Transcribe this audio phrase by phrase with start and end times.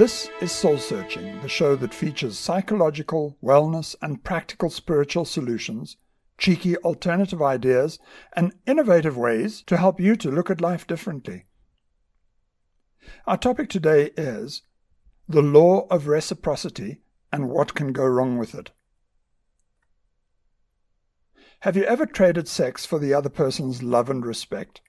[0.00, 5.98] This is Soul Searching, the show that features psychological, wellness, and practical spiritual solutions,
[6.38, 7.98] cheeky alternative ideas,
[8.34, 11.44] and innovative ways to help you to look at life differently.
[13.26, 14.62] Our topic today is
[15.28, 18.70] the law of reciprocity and what can go wrong with it.
[21.58, 24.80] Have you ever traded sex for the other person's love and respect?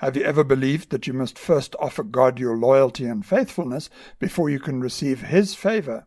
[0.00, 3.88] Have you ever believed that you must first offer God your loyalty and faithfulness
[4.18, 6.06] before you can receive His favor?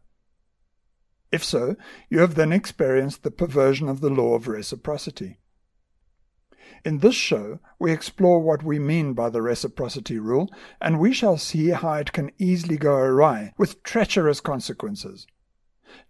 [1.32, 1.76] If so,
[2.08, 5.40] you have then experienced the perversion of the law of reciprocity.
[6.86, 11.38] In this show, we explore what we mean by the reciprocity rule, and we shall
[11.38, 15.26] see how it can easily go awry with treacherous consequences.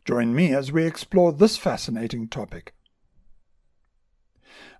[0.03, 2.73] Join me as we explore this fascinating topic.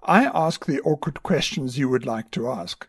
[0.03, 2.88] I ask the awkward questions you would like to ask,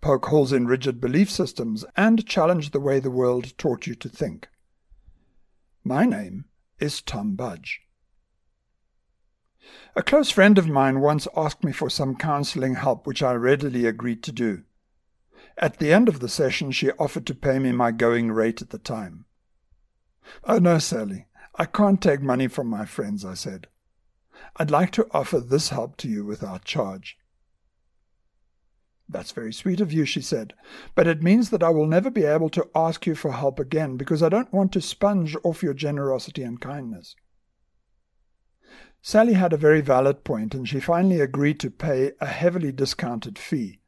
[0.00, 4.08] poke holes in rigid belief systems, and challenge the way the world taught you to
[4.08, 4.48] think.
[5.84, 6.46] My name
[6.80, 7.82] is Tom Budge.
[9.94, 13.86] A close friend of mine once asked me for some counseling help, which I readily
[13.86, 14.62] agreed to do.
[15.58, 18.70] At the end of the session, she offered to pay me my going rate at
[18.70, 19.24] the time.
[20.44, 23.68] Oh, no, Sally, I can't take money from my friends, I said.
[24.56, 27.18] I'd like to offer this help to you without charge.
[29.08, 30.54] That's very sweet of you, she said,
[30.94, 33.96] but it means that I will never be able to ask you for help again
[33.96, 37.14] because I don't want to sponge off your generosity and kindness.
[39.00, 43.38] Sally had a very valid point, and she finally agreed to pay a heavily discounted
[43.38, 43.78] fee.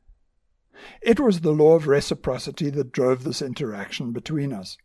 [1.03, 4.79] It was the law of reciprocity that drove this interaction between us.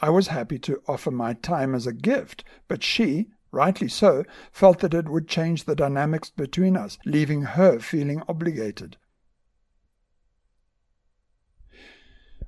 [0.00, 4.80] I was happy to offer my time as a gift, but she, rightly so, felt
[4.80, 8.96] that it would change the dynamics between us, leaving her feeling obligated.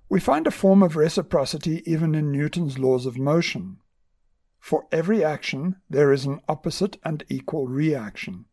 [0.09, 3.79] We find a form of reciprocity even in Newton's laws of motion.
[4.61, 8.45] For every action, there is an opposite and equal reaction.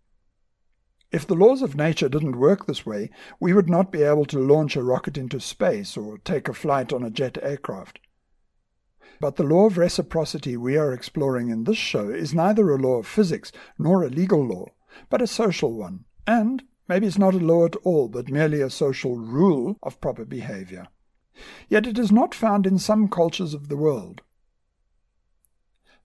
[1.12, 3.10] If the laws of nature didn't work this way,
[3.40, 6.94] we would not be able to launch a rocket into space or take a flight
[6.94, 8.00] on a jet aircraft.
[9.20, 13.00] But the law of reciprocity we are exploring in this show is neither a law
[13.00, 14.68] of physics nor a legal law,
[15.10, 18.70] but a social one, and maybe it's not a law at all, but merely a
[18.70, 20.88] social rule of proper behavior.
[21.68, 24.22] Yet it is not found in some cultures of the world.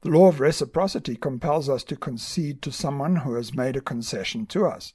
[0.02, 4.46] The law of reciprocity compels us to concede to someone who has made a concession
[4.46, 4.92] to us.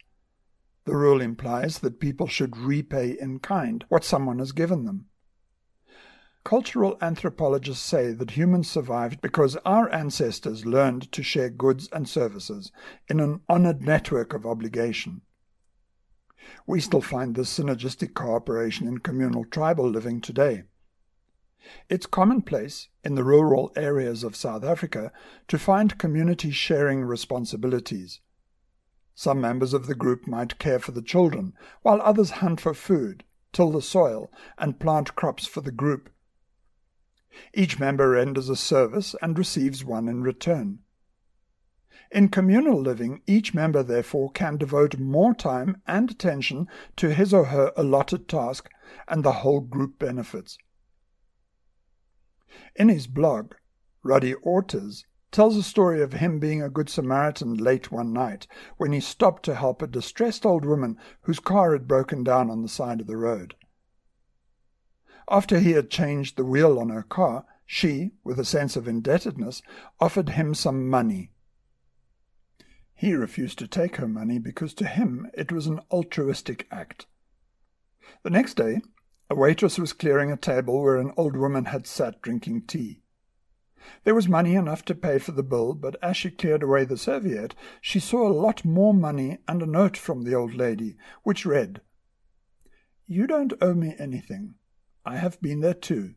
[0.86, 5.09] The rule implies that people should repay in kind what someone has given them.
[6.50, 12.72] Cultural anthropologists say that humans survived because our ancestors learned to share goods and services
[13.08, 15.22] in an honored network of obligation.
[16.66, 20.64] We still find this synergistic cooperation in communal tribal living today.
[21.88, 25.12] It's commonplace in the rural areas of South Africa
[25.50, 28.22] to find communities sharing responsibilities.
[29.14, 33.24] Some members of the group might care for the children, while others hunt for food,
[33.54, 36.10] till the soil, and plant crops for the group
[37.54, 40.80] each member renders a service and receives one in return.
[42.12, 47.46] In communal living, each member therefore can devote more time and attention to his or
[47.46, 48.68] her allotted task,
[49.08, 50.58] and the whole group benefits.
[52.76, 53.54] In his blog,
[54.04, 58.48] Ruddy Ortiz tells a story of him being a good Samaritan late one night
[58.78, 62.64] when he stopped to help a distressed old woman whose car had broken down on
[62.64, 63.54] the side of the road.
[65.32, 69.62] After he had changed the wheel on her car, she, with a sense of indebtedness,
[70.00, 71.32] offered him some money.
[72.96, 77.06] He refused to take her money because to him it was an altruistic act.
[78.24, 78.82] The next day,
[79.30, 83.04] a waitress was clearing a table where an old woman had sat drinking tea.
[84.04, 86.98] There was money enough to pay for the bill, but as she cleared away the
[86.98, 91.46] serviette, she saw a lot more money and a note from the old lady, which
[91.46, 91.82] read,
[93.06, 94.56] You don't owe me anything.
[95.06, 96.16] I have been there too.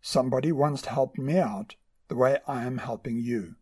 [0.00, 1.76] Somebody once helped me out
[2.08, 3.56] the way I am helping you.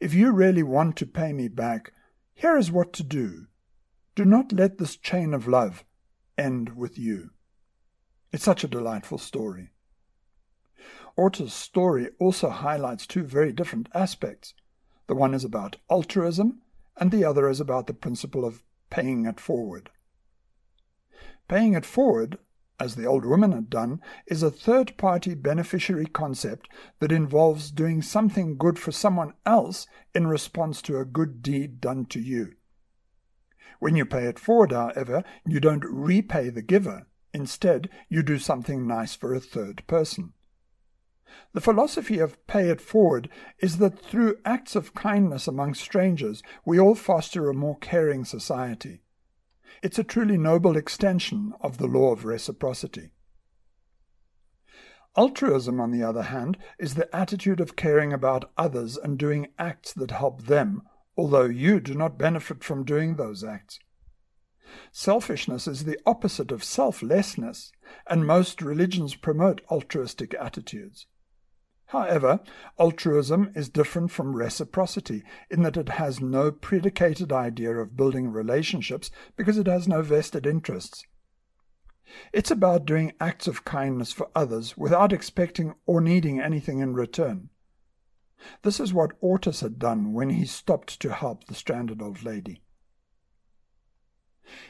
[0.00, 1.92] If you really want to pay me back,
[2.34, 3.46] here is what to do.
[4.14, 5.84] Do not let this chain of love
[6.36, 7.30] end with you.
[8.32, 9.70] It's such a delightful story.
[11.16, 14.54] Orta's story also highlights two very different aspects.
[15.06, 16.60] The one is about altruism,
[16.96, 19.90] and the other is about the principle of paying it forward.
[21.48, 22.38] Paying it forward
[22.80, 26.68] as the old woman had done, is a third party beneficiary concept
[27.00, 32.06] that involves doing something good for someone else in response to a good deed done
[32.06, 32.52] to you.
[33.80, 37.06] When you pay it forward, however, you don't repay the giver.
[37.32, 40.32] Instead, you do something nice for a third person.
[41.52, 43.28] The philosophy of pay it forward
[43.60, 49.02] is that through acts of kindness among strangers, we all foster a more caring society.
[49.82, 53.10] It's a truly noble extension of the law of reciprocity.
[55.16, 59.92] Altruism, on the other hand, is the attitude of caring about others and doing acts
[59.94, 60.82] that help them,
[61.16, 63.78] although you do not benefit from doing those acts.
[64.92, 67.72] Selfishness is the opposite of selflessness,
[68.08, 71.06] and most religions promote altruistic attitudes.
[71.88, 72.40] However,
[72.78, 79.10] altruism is different from reciprocity in that it has no predicated idea of building relationships
[79.36, 81.06] because it has no vested interests.
[82.30, 87.48] It's about doing acts of kindness for others without expecting or needing anything in return.
[88.62, 92.60] This is what Ortiz had done when he stopped to help the stranded old lady.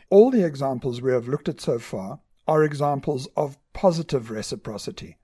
[0.09, 5.19] All the examples we have looked at so far are examples of positive reciprocity.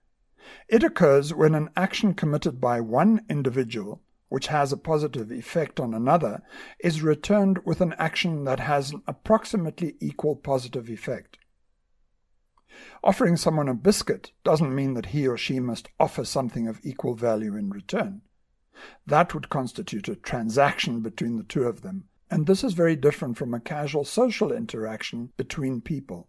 [0.69, 5.95] It occurs when an action committed by one individual, which has a positive effect on
[5.95, 6.43] another,
[6.81, 11.39] is returned with an action that has an approximately equal positive effect.
[13.05, 17.15] Offering someone a biscuit doesn't mean that he or she must offer something of equal
[17.15, 18.23] value in return.
[19.07, 23.37] That would constitute a transaction between the two of them, and this is very different
[23.37, 26.29] from a casual social interaction between people.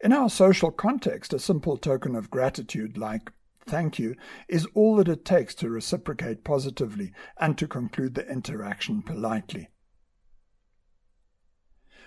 [0.00, 3.30] In our social context, a simple token of gratitude like
[3.66, 4.14] thank you
[4.48, 9.68] is all that it takes to reciprocate positively and to conclude the interaction politely.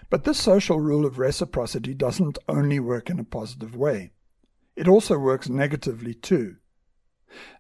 [0.10, 4.12] But this social rule of reciprocity doesn't only work in a positive way.
[4.76, 6.58] It also works negatively too.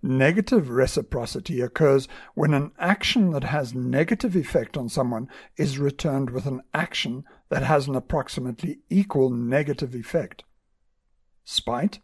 [0.01, 5.27] Negative reciprocity occurs when an action that has negative effect on someone
[5.57, 10.43] is returned with an action that has an approximately equal negative effect.
[11.43, 11.99] Spite,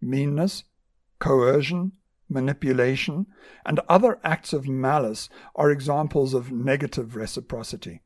[0.00, 0.64] meanness,
[1.18, 1.92] coercion,
[2.28, 3.26] manipulation,
[3.64, 8.00] and other acts of malice are examples of negative reciprocity.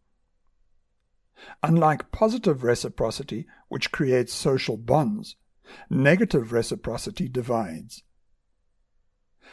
[1.62, 5.36] Unlike positive reciprocity, which creates social bonds,
[5.90, 8.02] negative reciprocity divides.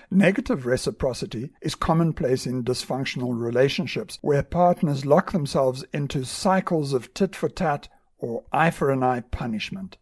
[0.09, 7.35] Negative reciprocity is commonplace in dysfunctional relationships where partners lock themselves into cycles of tit
[7.35, 9.97] for tat or eye for an eye punishment.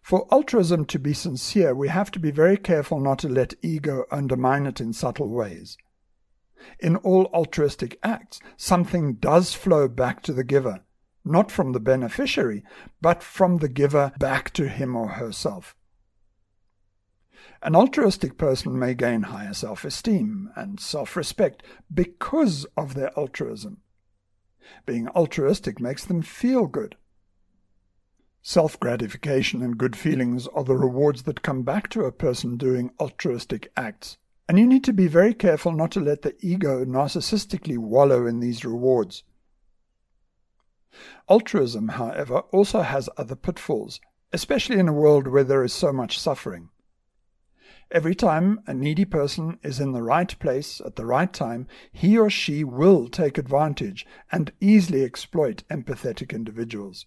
[0.00, 4.04] For altruism to be sincere, we have to be very careful not to let ego
[4.10, 5.76] undermine it in subtle ways.
[6.80, 10.84] In all altruistic acts, something does flow back to the giver,
[11.24, 12.64] not from the beneficiary,
[13.00, 15.76] but from the giver back to him or herself.
[17.66, 23.78] An altruistic person may gain higher self esteem and self respect because of their altruism.
[24.86, 26.94] Being altruistic makes them feel good.
[28.40, 32.92] Self gratification and good feelings are the rewards that come back to a person doing
[33.00, 34.16] altruistic acts,
[34.48, 38.38] and you need to be very careful not to let the ego narcissistically wallow in
[38.38, 39.24] these rewards.
[41.28, 44.00] Altruism, however, also has other pitfalls,
[44.32, 46.68] especially in a world where there is so much suffering.
[47.90, 52.18] Every time a needy person is in the right place at the right time, he
[52.18, 57.06] or she will take advantage and easily exploit empathetic individuals.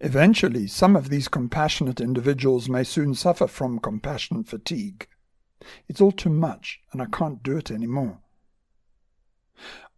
[0.00, 5.06] Eventually, some of these compassionate individuals may soon suffer from compassion fatigue.
[5.88, 8.18] It's all too much, and I can't do it anymore.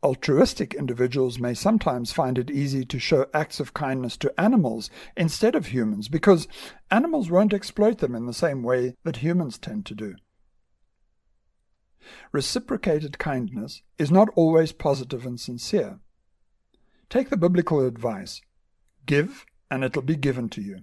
[0.03, 5.55] Altruistic individuals may sometimes find it easy to show acts of kindness to animals instead
[5.55, 6.47] of humans because
[6.91, 10.17] animals won't exploit them in the same way that humans tend to do.
[12.31, 15.99] Reciprocated kindness is not always positive and sincere.
[17.09, 18.43] Take the biblical advice
[19.07, 20.83] give, and it'll be given to you.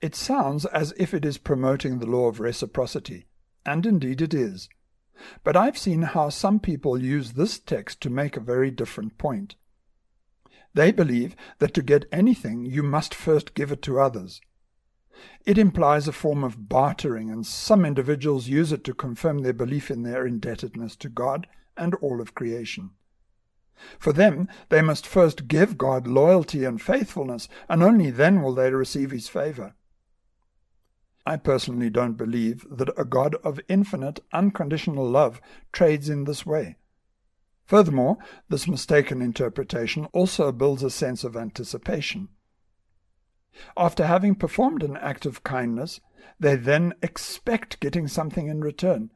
[0.00, 3.26] It sounds as if it is promoting the law of reciprocity,
[3.64, 4.68] and indeed it is.
[5.44, 9.56] But I've seen how some people use this text to make a very different point.
[10.74, 14.40] They believe that to get anything you must first give it to others.
[15.44, 19.90] It implies a form of bartering, and some individuals use it to confirm their belief
[19.90, 22.90] in their indebtedness to God and all of creation.
[23.98, 28.72] For them, they must first give God loyalty and faithfulness, and only then will they
[28.72, 29.74] receive his favor.
[31.28, 35.42] I personally don't believe that a God of infinite, unconditional love
[35.72, 36.76] trades in this way.
[37.66, 38.16] Furthermore,
[38.48, 42.28] this mistaken interpretation also builds a sense of anticipation.
[43.76, 46.00] After having performed an act of kindness,
[46.40, 49.10] they then expect getting something in return,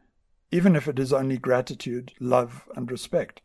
[0.51, 3.41] even if it is only gratitude, love, and respect.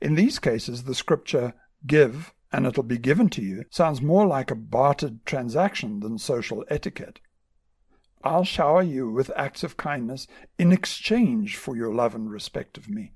[0.00, 1.54] In these cases, the scripture,
[1.86, 6.64] give, and it'll be given to you sounds more like a bartered transaction than social
[6.68, 7.20] etiquette.
[8.22, 10.26] I'll shower you with acts of kindness
[10.58, 13.12] in exchange for your love and respect of me.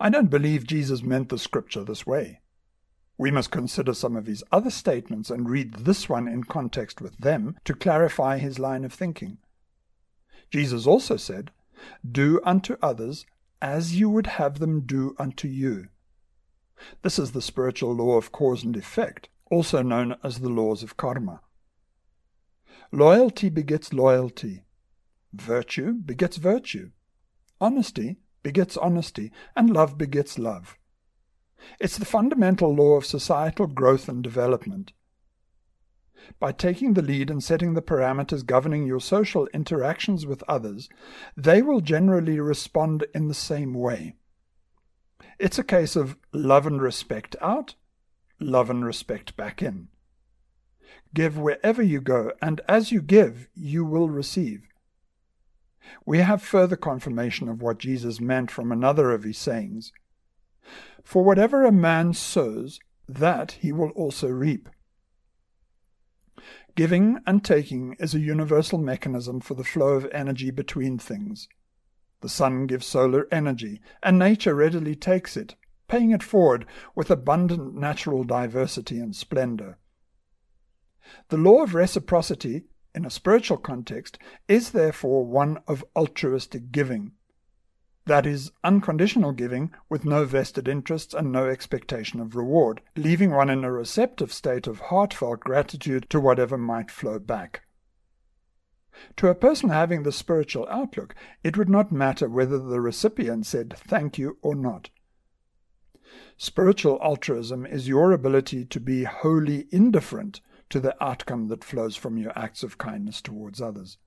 [0.00, 2.40] I don't believe Jesus meant the scripture this way.
[3.16, 7.16] We must consider some of his other statements and read this one in context with
[7.18, 9.38] them to clarify his line of thinking.
[10.50, 11.50] Jesus also said,
[12.10, 13.24] Do unto others
[13.60, 15.88] as you would have them do unto you.
[17.02, 20.96] This is the spiritual law of cause and effect, also known as the laws of
[20.96, 21.40] karma.
[22.90, 24.64] Loyalty begets loyalty.
[25.32, 26.90] Virtue begets virtue.
[27.60, 30.76] Honesty begets honesty, and love begets love.
[31.78, 34.92] It's the fundamental law of societal growth and development.
[36.38, 40.88] By taking the lead and setting the parameters governing your social interactions with others,
[41.36, 44.16] they will generally respond in the same way.
[45.38, 47.74] It's a case of love and respect out,
[48.40, 49.88] love and respect back in.
[51.14, 54.68] Give wherever you go, and as you give, you will receive.
[56.06, 59.92] We have further confirmation of what Jesus meant from another of his sayings.
[61.04, 64.68] For whatever a man sows, that he will also reap.
[66.74, 71.48] Giving and taking is a universal mechanism for the flow of energy between things.
[72.22, 75.54] The sun gives solar energy, and nature readily takes it,
[75.86, 76.64] paying it forward
[76.94, 79.78] with abundant natural diversity and splendor.
[81.28, 82.64] The law of reciprocity
[82.94, 87.12] in a spiritual context, is therefore one of altruistic giving.
[88.06, 93.48] That is, unconditional giving with no vested interests and no expectation of reward, leaving one
[93.48, 97.62] in a receptive state of heartfelt gratitude to whatever might flow back.
[99.16, 103.74] To a person having the spiritual outlook, it would not matter whether the recipient said
[103.76, 104.90] thank you or not.
[106.36, 112.16] Spiritual altruism is your ability to be wholly indifferent to the outcome that flows from
[112.16, 113.98] your acts of kindness towards others.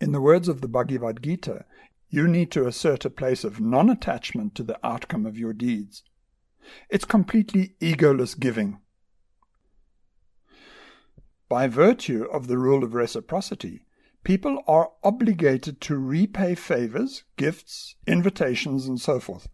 [0.00, 1.64] In the words of the Bhagavad Gita,
[2.08, 6.02] you need to assert a place of non attachment to the outcome of your deeds.
[6.90, 8.80] It's completely egoless giving.
[11.48, 13.84] By virtue of the rule of reciprocity,
[14.24, 19.48] people are obligated to repay favors, gifts, invitations, and so forth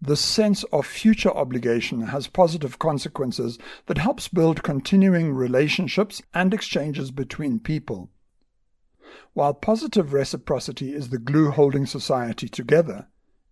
[0.00, 7.10] the sense of future obligation has positive consequences that helps build continuing relationships and exchanges
[7.10, 8.10] between people.
[9.32, 13.08] While positive reciprocity is the glue holding society together,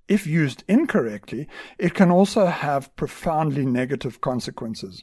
[0.07, 1.49] if used incorrectly,
[1.79, 5.03] it can also have profoundly negative consequences.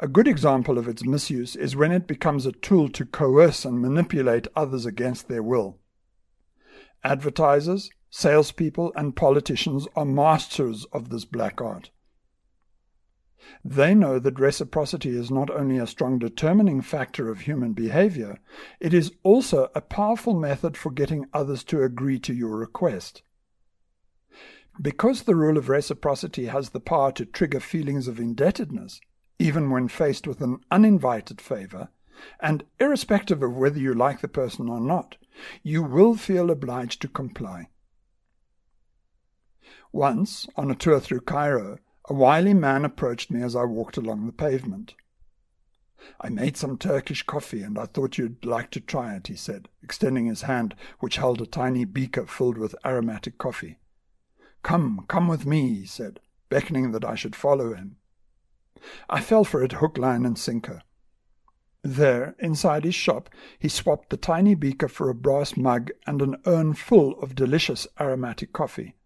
[0.00, 3.80] A good example of its misuse is when it becomes a tool to coerce and
[3.80, 5.78] manipulate others against their will.
[7.04, 11.90] Advertisers, Salespeople and politicians are masters of this black art.
[13.64, 18.38] They know that reciprocity is not only a strong determining factor of human behavior,
[18.80, 23.22] it is also a powerful method for getting others to agree to your request.
[24.80, 29.00] Because the rule of reciprocity has the power to trigger feelings of indebtedness,
[29.38, 31.88] even when faced with an uninvited favor,
[32.40, 35.16] and irrespective of whether you like the person or not,
[35.62, 37.68] you will feel obliged to comply.
[39.92, 41.78] Once, on a tour through Cairo,
[42.08, 44.94] a wily man approached me as I walked along the pavement.
[46.20, 49.68] I made some Turkish coffee and I thought you'd like to try it, he said,
[49.82, 53.78] extending his hand, which held a tiny beaker filled with aromatic coffee.
[54.62, 57.96] Come, come with me, he said, beckoning that I should follow him.
[59.08, 60.82] I fell for it hook, line, and sinker.
[61.82, 66.36] There, inside his shop, he swapped the tiny beaker for a brass mug and an
[66.44, 68.96] urn full of delicious aromatic coffee.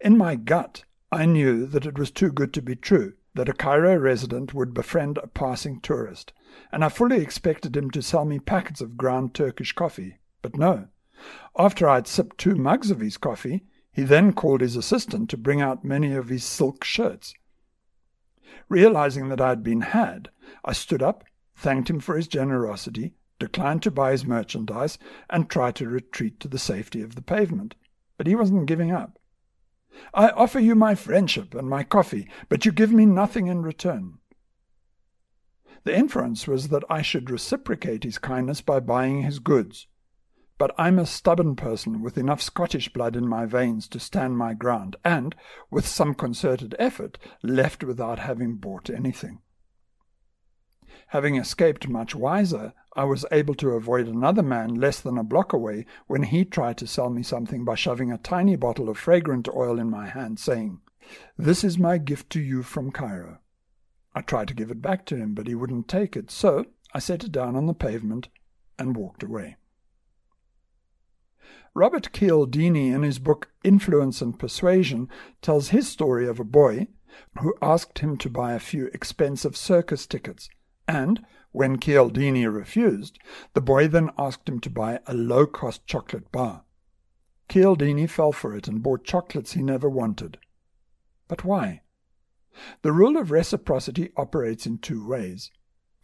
[0.00, 3.52] In my gut, I knew that it was too good to be true that a
[3.52, 6.32] Cairo resident would befriend a passing tourist,
[6.72, 10.18] and I fully expected him to sell me packets of ground Turkish coffee.
[10.42, 10.88] But no.
[11.56, 15.36] After I had sipped two mugs of his coffee, he then called his assistant to
[15.36, 17.34] bring out many of his silk shirts.
[18.68, 20.30] Realizing that I had been had,
[20.64, 21.24] I stood up,
[21.56, 24.98] thanked him for his generosity, declined to buy his merchandise,
[25.30, 27.74] and tried to retreat to the safety of the pavement.
[28.16, 29.18] But he wasn't giving up.
[30.12, 34.18] I offer you my friendship and my coffee, but you give me nothing in return.
[35.84, 39.86] The inference was that I should reciprocate his kindness by buying his goods.
[40.58, 44.54] But I'm a stubborn person with enough Scottish blood in my veins to stand my
[44.54, 45.36] ground, and,
[45.70, 49.40] with some concerted effort, left without having bought anything.
[51.08, 55.52] Having escaped much wiser, I was able to avoid another man less than a block
[55.52, 59.48] away when he tried to sell me something by shoving a tiny bottle of fragrant
[59.48, 60.80] oil in my hand, saying,
[61.36, 63.38] This is my gift to you from Cairo.
[64.12, 66.98] I tried to give it back to him, but he wouldn't take it, so I
[66.98, 68.28] set it down on the pavement
[68.76, 69.56] and walked away.
[71.74, 75.08] Robert Cialdini, in his book Influence and Persuasion,
[75.42, 76.88] tells his story of a boy
[77.40, 80.48] who asked him to buy a few expensive circus tickets,
[80.86, 83.18] and, when Cialdini refused,
[83.54, 86.64] the boy then asked him to buy a low cost chocolate bar.
[87.48, 90.38] Cialdini fell for it and bought chocolates he never wanted.
[91.28, 91.82] But why?
[92.82, 95.50] The rule of reciprocity operates in two ways.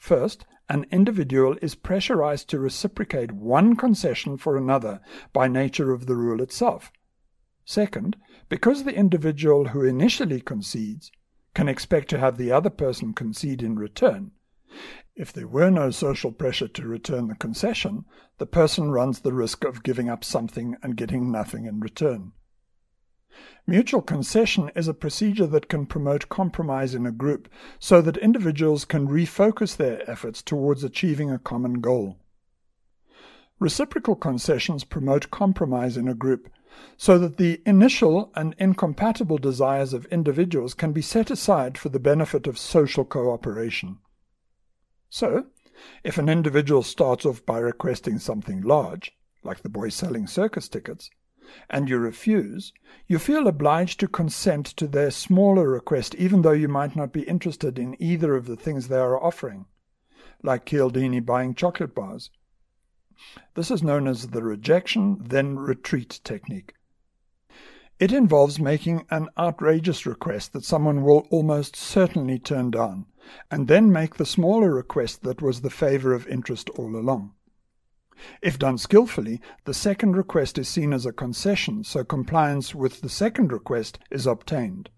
[0.05, 5.01] First, an individual is pressurized to reciprocate one concession for another
[5.33, 6.93] by nature of the rule itself.
[7.65, 8.19] Second,
[8.51, 11.11] because the individual who initially concedes
[11.55, 14.33] can expect to have the other person concede in return,
[15.17, 18.05] if there were no social pressure to return the concession,
[18.37, 22.33] the person runs the risk of giving up something and getting nothing in return.
[23.67, 27.49] Mutual concession is a procedure that can promote compromise in a group
[27.79, 32.19] so that individuals can refocus their efforts towards achieving a common goal.
[33.59, 36.51] Reciprocal concessions promote compromise in a group
[36.97, 42.01] so that the initial and incompatible desires of individuals can be set aside for the
[42.01, 43.99] benefit of social cooperation.
[45.09, 45.47] So,
[46.03, 49.13] if an individual starts off by requesting something large,
[49.43, 51.11] like the boy selling circus tickets,
[51.69, 52.73] and you refuse,
[53.07, 57.23] you feel obliged to consent to their smaller request even though you might not be
[57.23, 59.67] interested in either of the things they are offering,
[60.43, 62.31] like Cialdini buying chocolate bars.
[63.55, 66.75] This is known as the rejection, then retreat technique.
[68.01, 73.07] It involves making an outrageous request that someone will almost certainly turn down,
[73.51, 77.35] and then make the smaller request that was the favor of interest all along.
[78.43, 83.09] If done skillfully, the second request is seen as a concession, so compliance with the
[83.09, 84.91] second request is obtained.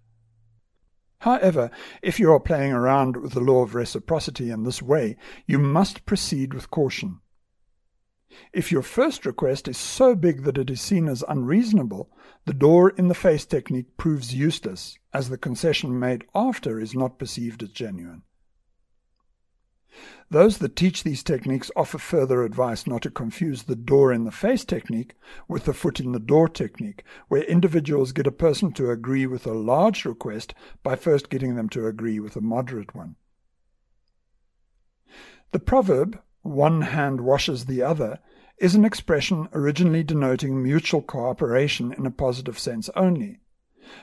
[1.21, 1.71] However,
[2.03, 6.05] if you are playing around with the law of reciprocity in this way, you must
[6.05, 7.21] proceed with caution.
[8.53, 12.11] If your first request is so big that it is seen as unreasonable,
[12.45, 17.19] the door in the face technique proves useless, as the concession made after is not
[17.19, 18.25] perceived as genuine.
[20.31, 24.33] Those that teach these techniques offer further advice not to confuse the door in the
[24.33, 25.15] face technique
[25.47, 29.47] with the foot in the door technique, where individuals get a person to agree with
[29.47, 33.17] a large request by first getting them to agree with a moderate one.
[35.53, 38.19] The proverb, one hand washes the other,
[38.59, 43.39] is an expression originally denoting mutual cooperation in a positive sense only,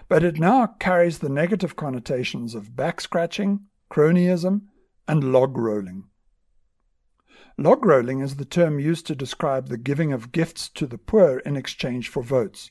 [0.08, 4.62] but it now carries the negative connotations of back scratching, cronyism,
[5.08, 6.06] and log rolling.
[7.58, 11.40] Log rolling is the term used to describe the giving of gifts to the poor
[11.40, 12.70] in exchange for votes.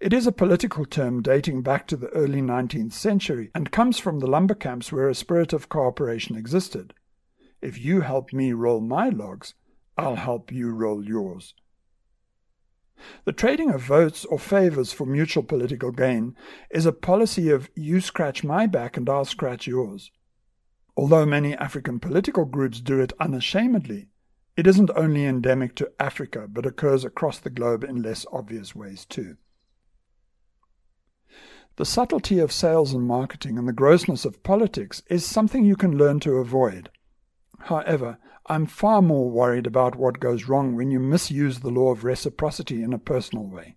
[0.00, 4.20] It is a political term dating back to the early 19th century and comes from
[4.20, 6.94] the lumber camps where a spirit of cooperation existed.
[7.60, 9.54] If you help me roll my logs,
[9.98, 11.54] I'll help you roll yours.
[13.24, 16.36] The trading of votes or favors for mutual political gain
[16.70, 20.10] is a policy of you scratch my back and I'll scratch yours.
[20.96, 24.08] Although many African political groups do it unashamedly,
[24.56, 29.04] it isn't only endemic to Africa but occurs across the globe in less obvious ways
[29.04, 29.36] too.
[31.76, 35.98] The subtlety of sales and marketing and the grossness of politics is something you can
[35.98, 36.88] learn to avoid.
[37.58, 42.04] However, I'm far more worried about what goes wrong when you misuse the law of
[42.04, 43.76] reciprocity in a personal way.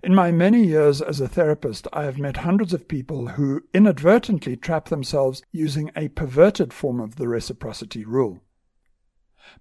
[0.00, 4.56] In my many years as a therapist, I have met hundreds of people who inadvertently
[4.56, 8.40] trap themselves using a perverted form of the reciprocity rule.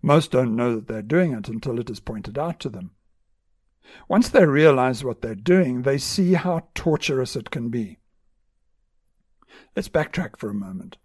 [0.01, 2.91] Most don't know that they're doing it until it is pointed out to them.
[4.07, 7.97] Once they realize what they're doing, they see how torturous it can be.
[9.75, 10.97] Let's backtrack for a moment.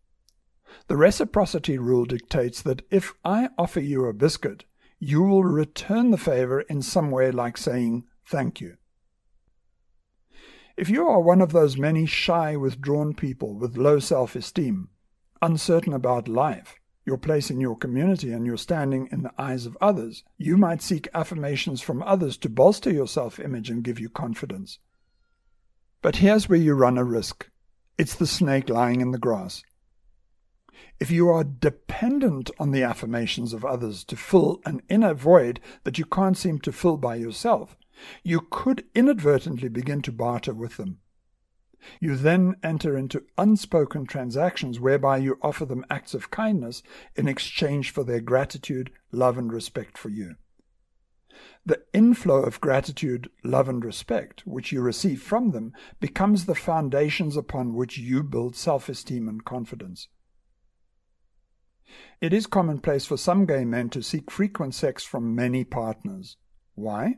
[0.88, 4.64] The reciprocity rule dictates that if I offer you a biscuit,
[4.98, 8.76] you will return the favor in some way like saying thank you.
[10.76, 14.88] If you are one of those many shy, withdrawn people with low self esteem,
[15.42, 19.76] uncertain about life, your place in your community, and your standing in the eyes of
[19.80, 24.08] others, you might seek affirmations from others to bolster your self image and give you
[24.08, 24.78] confidence.
[26.00, 27.48] But here's where you run a risk
[27.98, 29.62] it's the snake lying in the grass.
[30.98, 35.98] If you are dependent on the affirmations of others to fill an inner void that
[35.98, 37.76] you can't seem to fill by yourself,
[38.22, 40.98] you could inadvertently begin to barter with them.
[42.00, 46.82] You then enter into unspoken transactions whereby you offer them acts of kindness
[47.16, 50.36] in exchange for their gratitude, love, and respect for you.
[51.64, 57.36] The inflow of gratitude, love, and respect which you receive from them becomes the foundations
[57.36, 60.08] upon which you build self esteem and confidence.
[62.20, 66.36] It is commonplace for some gay men to seek frequent sex from many partners.
[66.74, 67.16] Why?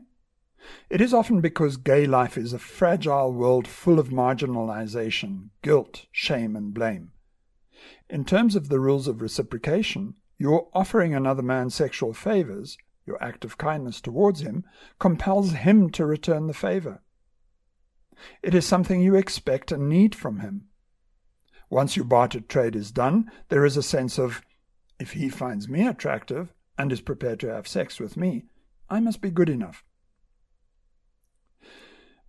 [0.89, 6.55] It is often because gay life is a fragile world full of marginalization, guilt, shame,
[6.55, 7.11] and blame.
[8.09, 13.45] In terms of the rules of reciprocation, your offering another man sexual favors, your act
[13.45, 14.63] of kindness towards him,
[14.99, 17.01] compels him to return the favor.
[18.41, 20.67] It is something you expect and need from him.
[21.69, 24.41] Once your barter trade is done, there is a sense of
[24.99, 28.45] if he finds me attractive and is prepared to have sex with me,
[28.89, 29.83] I must be good enough.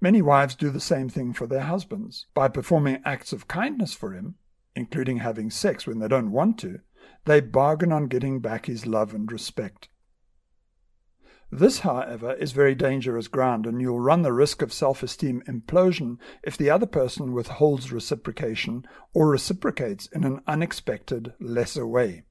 [0.06, 2.26] Many wives do the same thing for their husbands.
[2.32, 4.36] By performing acts of kindness for him,
[4.76, 6.78] including having sex when they don't want to,
[7.24, 9.88] they bargain on getting back his love and respect.
[11.50, 16.18] This, however, is very dangerous ground, and you'll run the risk of self esteem implosion
[16.44, 22.22] if the other person withholds reciprocation or reciprocates in an unexpected, lesser way.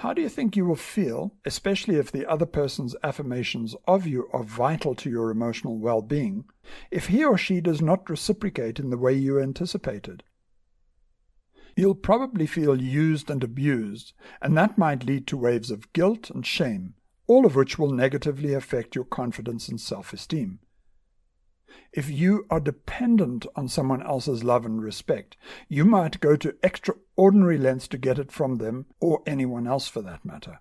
[0.00, 4.28] How do you think you will feel, especially if the other person's affirmations of you
[4.30, 6.44] are vital to your emotional well being,
[6.90, 10.22] if he or she does not reciprocate in the way you anticipated?
[11.76, 16.44] You'll probably feel used and abused, and that might lead to waves of guilt and
[16.44, 16.92] shame,
[17.26, 20.58] all of which will negatively affect your confidence and self esteem.
[21.92, 25.36] If you are dependent on someone else's love and respect,
[25.68, 30.02] you might go to extraordinary lengths to get it from them or anyone else for
[30.02, 30.60] that matter.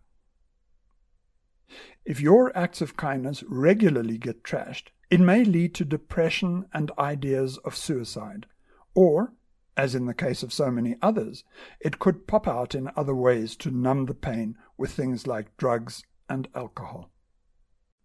[2.06, 7.58] If your acts of kindness regularly get trashed, it may lead to depression and ideas
[7.60, 8.46] of suicide,
[8.94, 9.34] or,
[9.76, 11.44] as in the case of so many others,
[11.80, 16.04] it could pop out in other ways to numb the pain with things like drugs
[16.30, 17.12] and alcohol.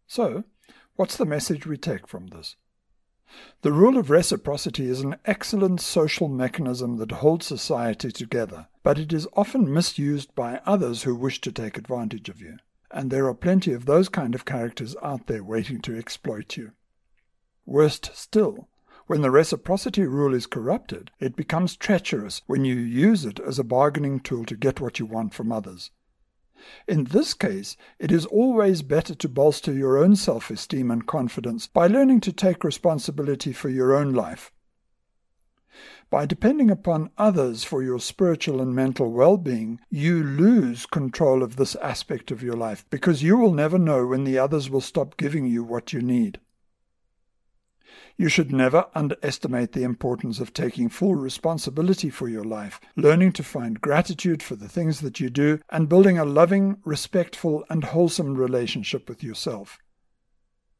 [0.06, 0.44] So,
[0.96, 2.56] what's the message we take from this?
[3.62, 9.12] The rule of reciprocity is an excellent social mechanism that holds society together, but it
[9.12, 12.56] is often misused by others who wish to take advantage of you.
[12.90, 16.72] And there are plenty of those kind of characters out there waiting to exploit you.
[17.66, 18.68] Worst still,
[19.06, 23.64] when the reciprocity rule is corrupted, it becomes treacherous when you use it as a
[23.64, 25.90] bargaining tool to get what you want from others.
[26.86, 31.66] In this case, it is always better to bolster your own self esteem and confidence
[31.66, 34.52] by learning to take responsibility for your own life.
[36.10, 41.54] By depending upon others for your spiritual and mental well being, you lose control of
[41.54, 45.16] this aspect of your life because you will never know when the others will stop
[45.16, 46.40] giving you what you need.
[48.20, 53.42] You should never underestimate the importance of taking full responsibility for your life, learning to
[53.42, 58.34] find gratitude for the things that you do, and building a loving, respectful, and wholesome
[58.34, 59.78] relationship with yourself.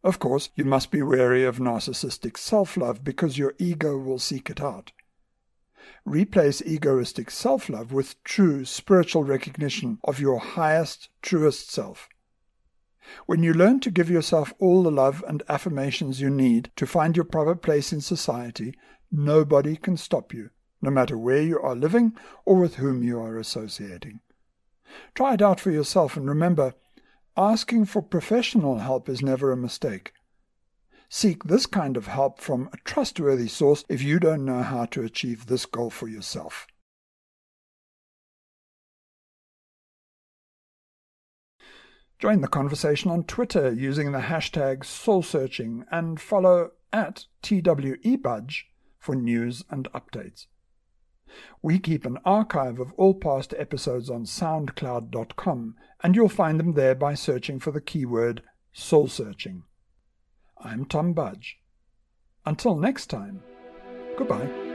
[0.05, 4.51] Of course, you must be wary of narcissistic self love because your ego will seek
[4.51, 4.93] it out.
[6.05, 12.07] Replace egoistic self love with true spiritual recognition of your highest, truest self.
[13.27, 17.17] When you learn to give yourself all the love and affirmations you need to find
[17.17, 18.75] your proper place in society,
[19.11, 23.39] nobody can stop you, no matter where you are living or with whom you are
[23.39, 24.21] associating.
[25.15, 26.75] Try it out for yourself and remember,
[27.37, 30.13] asking for professional help is never a mistake.
[31.09, 35.03] Seek this kind of help from a trustworthy source if you don't know how to
[35.03, 36.67] achieve this goal for yourself.
[42.21, 48.65] Join the conversation on Twitter using the hashtag soulsearching and follow at TWEBudge
[48.99, 50.45] for news and updates.
[51.63, 56.95] We keep an archive of all past episodes on SoundCloud.com, and you'll find them there
[56.95, 59.63] by searching for the keyword soul searching.
[60.63, 61.57] I'm Tom Budge.
[62.45, 63.43] Until next time,
[64.19, 64.70] goodbye.